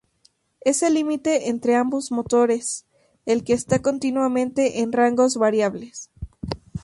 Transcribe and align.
Es 0.61 0.81
el 0.81 0.95
límite 0.95 1.49
entre 1.49 1.75
ambos 1.75 2.11
motores 2.11 2.87
el 3.27 3.43
que 3.43 3.53
está 3.53 3.83
continuamente 3.83 4.79
en 4.79 4.91
rangos 4.91 5.37
variables. 5.37 6.09